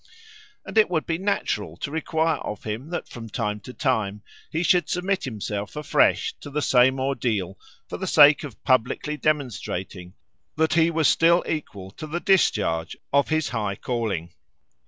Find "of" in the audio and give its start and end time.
2.39-2.63, 8.43-8.63, 13.13-13.29